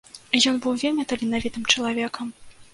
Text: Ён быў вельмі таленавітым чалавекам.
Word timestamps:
Ён 0.51 0.55
быў 0.63 0.73
вельмі 0.85 1.05
таленавітым 1.13 1.71
чалавекам. 1.77 2.37